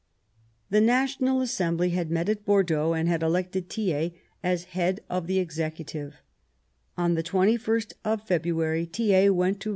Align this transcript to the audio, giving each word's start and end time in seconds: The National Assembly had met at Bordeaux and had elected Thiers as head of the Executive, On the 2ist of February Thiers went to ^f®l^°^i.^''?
The 0.71 0.81
National 0.81 1.41
Assembly 1.41 1.89
had 1.91 2.09
met 2.09 2.27
at 2.27 2.43
Bordeaux 2.43 2.93
and 2.95 3.07
had 3.07 3.21
elected 3.21 3.69
Thiers 3.69 4.13
as 4.41 4.63
head 4.73 5.01
of 5.11 5.27
the 5.27 5.37
Executive, 5.37 6.23
On 6.97 7.13
the 7.13 7.21
2ist 7.21 7.93
of 8.03 8.25
February 8.27 8.85
Thiers 8.87 9.29
went 9.29 9.59
to 9.59 9.69
^f®l^°^i.^''? 9.69 9.69